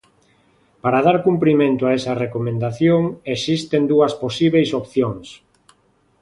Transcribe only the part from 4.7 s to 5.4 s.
opcións.